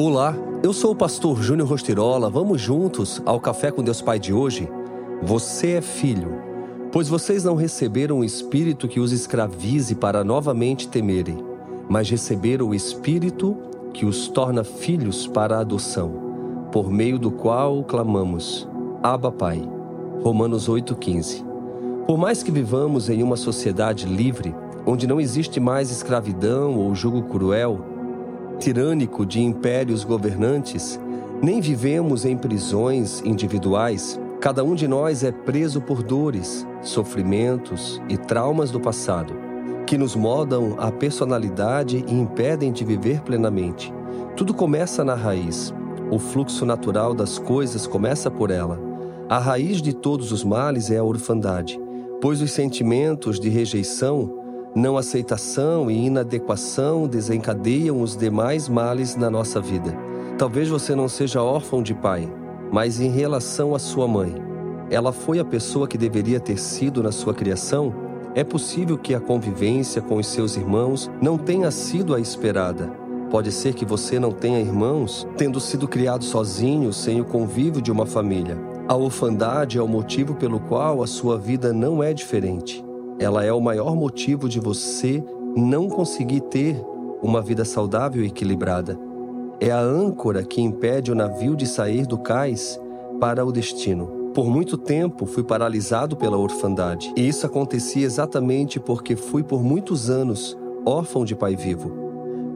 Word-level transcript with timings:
Olá, 0.00 0.32
eu 0.62 0.72
sou 0.72 0.92
o 0.92 0.94
pastor 0.94 1.42
Júnior 1.42 1.68
Rostirola. 1.68 2.30
Vamos 2.30 2.60
juntos 2.60 3.20
ao 3.26 3.40
Café 3.40 3.72
com 3.72 3.82
Deus 3.82 4.00
Pai 4.00 4.16
de 4.16 4.32
hoje? 4.32 4.68
Você 5.24 5.72
é 5.72 5.80
filho, 5.80 6.40
pois 6.92 7.08
vocês 7.08 7.42
não 7.42 7.56
receberam 7.56 8.20
o 8.20 8.24
espírito 8.24 8.86
que 8.86 9.00
os 9.00 9.10
escravize 9.10 9.96
para 9.96 10.22
novamente 10.22 10.86
temerem, 10.86 11.44
mas 11.88 12.08
receberam 12.08 12.68
o 12.68 12.74
espírito 12.76 13.56
que 13.92 14.06
os 14.06 14.28
torna 14.28 14.62
filhos 14.62 15.26
para 15.26 15.56
a 15.56 15.62
adoção, 15.62 16.12
por 16.70 16.92
meio 16.92 17.18
do 17.18 17.32
qual 17.32 17.82
clamamos: 17.82 18.68
Abba, 19.02 19.32
Pai. 19.32 19.68
Romanos 20.22 20.68
8,15. 20.68 21.44
Por 22.06 22.16
mais 22.16 22.40
que 22.44 22.52
vivamos 22.52 23.10
em 23.10 23.20
uma 23.20 23.36
sociedade 23.36 24.06
livre, 24.06 24.54
onde 24.86 25.08
não 25.08 25.20
existe 25.20 25.58
mais 25.58 25.90
escravidão 25.90 26.76
ou 26.76 26.94
jugo 26.94 27.22
cruel, 27.22 27.97
tirânico 28.58 29.24
de 29.24 29.40
impérios 29.40 30.04
governantes, 30.04 31.00
nem 31.40 31.60
vivemos 31.60 32.24
em 32.24 32.36
prisões 32.36 33.22
individuais. 33.24 34.20
Cada 34.40 34.64
um 34.64 34.74
de 34.74 34.86
nós 34.86 35.22
é 35.22 35.32
preso 35.32 35.80
por 35.80 36.02
dores, 36.02 36.66
sofrimentos 36.82 38.00
e 38.08 38.16
traumas 38.16 38.70
do 38.70 38.80
passado, 38.80 39.34
que 39.86 39.96
nos 39.96 40.14
moldam 40.14 40.74
a 40.78 40.90
personalidade 40.90 42.04
e 42.06 42.14
impedem 42.14 42.72
de 42.72 42.84
viver 42.84 43.20
plenamente. 43.20 43.92
Tudo 44.36 44.52
começa 44.52 45.04
na 45.04 45.14
raiz. 45.14 45.72
O 46.10 46.18
fluxo 46.18 46.64
natural 46.64 47.14
das 47.14 47.38
coisas 47.38 47.86
começa 47.86 48.30
por 48.30 48.50
ela. 48.50 48.80
A 49.28 49.38
raiz 49.38 49.82
de 49.82 49.92
todos 49.92 50.32
os 50.32 50.42
males 50.42 50.90
é 50.90 50.98
a 50.98 51.04
orfandade, 51.04 51.78
pois 52.20 52.40
os 52.40 52.50
sentimentos 52.50 53.38
de 53.38 53.48
rejeição 53.48 54.47
não 54.74 54.96
aceitação 54.96 55.90
e 55.90 56.06
inadequação 56.06 57.08
desencadeiam 57.08 58.00
os 58.00 58.16
demais 58.16 58.68
males 58.68 59.16
na 59.16 59.30
nossa 59.30 59.60
vida. 59.60 59.96
Talvez 60.36 60.68
você 60.68 60.94
não 60.94 61.08
seja 61.08 61.42
órfão 61.42 61.82
de 61.82 61.94
pai, 61.94 62.32
mas 62.70 63.00
em 63.00 63.10
relação 63.10 63.74
à 63.74 63.78
sua 63.78 64.06
mãe, 64.06 64.34
ela 64.90 65.12
foi 65.12 65.38
a 65.38 65.44
pessoa 65.44 65.88
que 65.88 65.98
deveria 65.98 66.38
ter 66.38 66.58
sido 66.58 67.02
na 67.02 67.10
sua 67.10 67.34
criação? 67.34 67.92
É 68.34 68.44
possível 68.44 68.96
que 68.96 69.14
a 69.14 69.20
convivência 69.20 70.00
com 70.00 70.16
os 70.16 70.26
seus 70.26 70.56
irmãos 70.56 71.10
não 71.20 71.36
tenha 71.36 71.70
sido 71.70 72.14
a 72.14 72.20
esperada. 72.20 72.90
Pode 73.30 73.50
ser 73.52 73.74
que 73.74 73.84
você 73.84 74.18
não 74.18 74.32
tenha 74.32 74.60
irmãos, 74.60 75.26
tendo 75.36 75.60
sido 75.60 75.88
criado 75.88 76.24
sozinho, 76.24 76.92
sem 76.92 77.20
o 77.20 77.24
convívio 77.24 77.82
de 77.82 77.90
uma 77.90 78.06
família. 78.06 78.56
A 78.86 78.96
orfandade 78.96 79.76
é 79.76 79.82
o 79.82 79.88
motivo 79.88 80.34
pelo 80.34 80.60
qual 80.60 81.02
a 81.02 81.06
sua 81.06 81.36
vida 81.36 81.72
não 81.72 82.02
é 82.02 82.14
diferente 82.14 82.87
ela 83.18 83.44
é 83.44 83.52
o 83.52 83.60
maior 83.60 83.96
motivo 83.96 84.48
de 84.48 84.60
você 84.60 85.22
não 85.56 85.88
conseguir 85.88 86.40
ter 86.42 86.80
uma 87.22 87.42
vida 87.42 87.64
saudável 87.64 88.22
e 88.22 88.28
equilibrada. 88.28 88.98
É 89.60 89.70
a 89.70 89.80
âncora 89.80 90.44
que 90.44 90.60
impede 90.60 91.10
o 91.10 91.14
navio 91.14 91.56
de 91.56 91.66
sair 91.66 92.06
do 92.06 92.16
cais 92.18 92.80
para 93.18 93.44
o 93.44 93.50
destino. 93.50 94.30
Por 94.32 94.46
muito 94.46 94.78
tempo 94.78 95.26
fui 95.26 95.42
paralisado 95.42 96.16
pela 96.16 96.36
orfandade, 96.36 97.12
e 97.16 97.26
isso 97.26 97.44
acontecia 97.44 98.06
exatamente 98.06 98.78
porque 98.78 99.16
fui 99.16 99.42
por 99.42 99.64
muitos 99.64 100.08
anos 100.08 100.56
órfão 100.86 101.24
de 101.24 101.34
pai 101.34 101.56
vivo. 101.56 101.90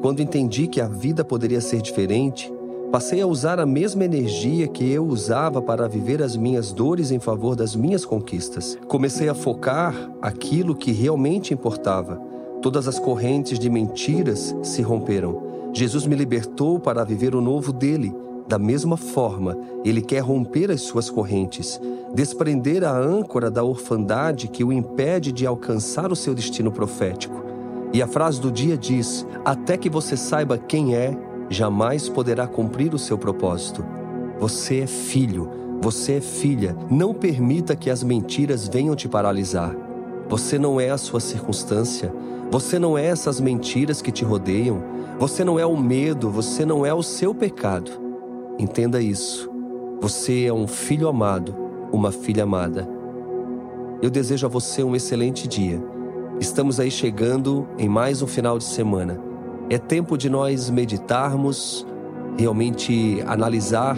Quando 0.00 0.20
entendi 0.20 0.68
que 0.68 0.80
a 0.80 0.86
vida 0.86 1.24
poderia 1.24 1.60
ser 1.60 1.82
diferente, 1.82 2.52
Passei 2.92 3.22
a 3.22 3.26
usar 3.26 3.58
a 3.58 3.64
mesma 3.64 4.04
energia 4.04 4.68
que 4.68 4.92
eu 4.92 5.06
usava 5.06 5.62
para 5.62 5.88
viver 5.88 6.22
as 6.22 6.36
minhas 6.36 6.72
dores 6.72 7.10
em 7.10 7.18
favor 7.18 7.56
das 7.56 7.74
minhas 7.74 8.04
conquistas. 8.04 8.78
Comecei 8.86 9.30
a 9.30 9.34
focar 9.34 9.94
aquilo 10.20 10.74
que 10.74 10.92
realmente 10.92 11.54
importava. 11.54 12.20
Todas 12.60 12.86
as 12.86 12.98
correntes 12.98 13.58
de 13.58 13.70
mentiras 13.70 14.54
se 14.62 14.82
romperam. 14.82 15.70
Jesus 15.72 16.06
me 16.06 16.14
libertou 16.14 16.78
para 16.78 17.02
viver 17.02 17.34
o 17.34 17.40
novo 17.40 17.72
dele. 17.72 18.14
Da 18.46 18.58
mesma 18.58 18.98
forma, 18.98 19.56
ele 19.86 20.02
quer 20.02 20.20
romper 20.20 20.70
as 20.70 20.82
suas 20.82 21.08
correntes, 21.08 21.80
desprender 22.14 22.84
a 22.84 22.94
âncora 22.94 23.50
da 23.50 23.64
orfandade 23.64 24.48
que 24.48 24.62
o 24.62 24.70
impede 24.70 25.32
de 25.32 25.46
alcançar 25.46 26.12
o 26.12 26.16
seu 26.16 26.34
destino 26.34 26.70
profético. 26.70 27.42
E 27.90 28.02
a 28.02 28.06
frase 28.06 28.38
do 28.38 28.52
dia 28.52 28.76
diz: 28.76 29.26
Até 29.46 29.78
que 29.78 29.88
você 29.88 30.14
saiba 30.14 30.58
quem 30.58 30.94
é 30.94 31.16
jamais 31.52 32.08
poderá 32.08 32.46
cumprir 32.46 32.94
o 32.94 32.98
seu 32.98 33.18
propósito. 33.18 33.84
Você 34.38 34.80
é 34.80 34.86
filho, 34.86 35.50
você 35.80 36.14
é 36.14 36.20
filha. 36.20 36.76
Não 36.90 37.12
permita 37.12 37.76
que 37.76 37.90
as 37.90 38.02
mentiras 38.02 38.68
venham 38.68 38.96
te 38.96 39.08
paralisar. 39.08 39.74
Você 40.28 40.58
não 40.58 40.80
é 40.80 40.90
a 40.90 40.98
sua 40.98 41.20
circunstância. 41.20 42.12
Você 42.50 42.78
não 42.78 42.96
é 42.96 43.06
essas 43.06 43.40
mentiras 43.40 44.00
que 44.00 44.12
te 44.12 44.24
rodeiam. 44.24 44.82
Você 45.18 45.44
não 45.44 45.58
é 45.58 45.66
o 45.66 45.76
medo, 45.76 46.30
você 46.30 46.64
não 46.64 46.84
é 46.86 46.92
o 46.92 47.02
seu 47.02 47.34
pecado. 47.34 47.90
Entenda 48.58 49.00
isso. 49.00 49.50
Você 50.00 50.44
é 50.44 50.52
um 50.52 50.66
filho 50.66 51.08
amado, 51.08 51.54
uma 51.92 52.10
filha 52.10 52.42
amada. 52.42 52.88
Eu 54.00 54.10
desejo 54.10 54.46
a 54.46 54.48
você 54.48 54.82
um 54.82 54.96
excelente 54.96 55.46
dia. 55.46 55.82
Estamos 56.40 56.80
aí 56.80 56.90
chegando 56.90 57.68
em 57.78 57.88
mais 57.88 58.20
um 58.22 58.26
final 58.26 58.58
de 58.58 58.64
semana. 58.64 59.31
É 59.72 59.78
tempo 59.78 60.18
de 60.18 60.28
nós 60.28 60.68
meditarmos, 60.68 61.86
realmente 62.36 63.24
analisar 63.26 63.96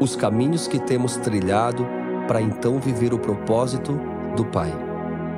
os 0.00 0.14
caminhos 0.14 0.68
que 0.68 0.78
temos 0.78 1.16
trilhado 1.16 1.84
para 2.28 2.40
então 2.40 2.78
viver 2.78 3.12
o 3.12 3.18
propósito 3.18 3.98
do 4.36 4.44
Pai. 4.44 4.72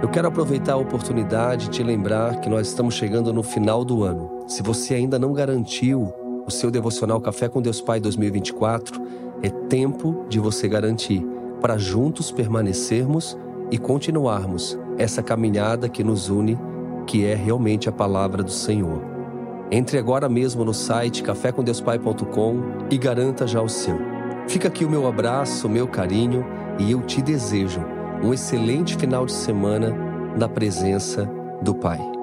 Eu 0.02 0.10
quero 0.10 0.28
aproveitar 0.28 0.74
a 0.74 0.76
oportunidade 0.76 1.64
de 1.64 1.70
te 1.70 1.82
lembrar 1.82 2.40
que 2.42 2.48
nós 2.50 2.69
estamos 2.69 2.92
chegando 2.92 3.32
no 3.32 3.42
final 3.42 3.82
do 3.82 4.04
ano. 4.04 4.44
Se 4.46 4.62
você 4.62 4.96
ainda 4.96 5.19
não 5.19 5.32
garantiu 5.32 6.12
o 6.46 6.50
seu 6.50 6.70
devocional 6.70 7.19
Café 7.19 7.48
com 7.48 7.62
Deus 7.62 7.80
Pai 7.80 8.00
2024, 8.00 9.00
é 9.42 9.48
tempo 9.48 10.26
de 10.28 10.38
você 10.38 10.69
garantir 10.69 11.26
para 11.58 11.78
juntos 11.78 12.30
permanecermos 12.30 13.34
e 13.70 13.78
continuarmos 13.78 14.78
essa 14.98 15.22
caminhada 15.22 15.88
que 15.88 16.04
nos 16.04 16.28
une, 16.28 16.58
que 17.06 17.24
é 17.24 17.34
realmente 17.34 17.88
a 17.88 17.92
palavra 17.92 18.42
do 18.42 18.52
Senhor. 18.52 19.09
Entre 19.70 19.98
agora 19.98 20.28
mesmo 20.28 20.64
no 20.64 20.75
site 20.75 21.22
cafécomdeuspai.com 21.22 22.88
e 22.91 22.98
garanta 22.98 23.47
já 23.47 23.62
o 23.62 23.69
seu. 23.69 23.97
Fica 24.48 24.66
aqui 24.66 24.84
o 24.84 24.91
meu 24.91 25.06
abraço, 25.06 25.69
o 25.69 25.70
meu 25.70 25.86
carinho 25.86 26.44
e 26.78 26.91
eu 26.91 27.03
te 27.03 27.22
desejo 27.22 27.81
um 28.22 28.34
excelente 28.34 28.97
final 28.97 29.25
de 29.25 29.32
semana 29.32 29.94
na 30.36 30.48
presença 30.48 31.31
do 31.62 31.75
Pai. 31.75 32.19